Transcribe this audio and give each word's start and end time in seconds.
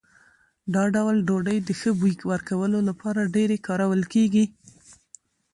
دا 0.73 0.83
ډول 0.95 1.15
ډوډۍ 1.27 1.57
د 1.63 1.69
ښه 1.79 1.89
بوی 1.99 2.13
ورکولو 2.31 2.79
لپاره 2.89 3.31
ډېرې 3.35 3.57
کارول 3.67 4.01
کېږي. 4.13 4.45